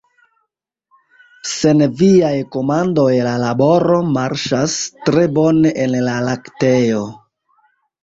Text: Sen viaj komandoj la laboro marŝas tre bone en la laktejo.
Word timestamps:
Sen 1.49 1.83
viaj 1.99 2.31
komandoj 2.57 3.07
la 3.29 3.35
laboro 3.45 4.01
marŝas 4.17 4.81
tre 5.07 5.29
bone 5.39 5.77
en 5.87 5.99
la 6.11 6.21
laktejo. 6.33 7.09